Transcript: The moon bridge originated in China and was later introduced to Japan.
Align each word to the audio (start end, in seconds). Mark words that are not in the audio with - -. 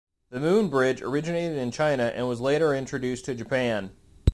The 0.31 0.39
moon 0.39 0.67
bridge 0.69 1.03
originated 1.03 1.59
in 1.59 1.69
China 1.69 2.05
and 2.05 2.27
was 2.27 2.41
later 2.41 2.73
introduced 2.73 3.25
to 3.25 3.35
Japan. 3.35 3.91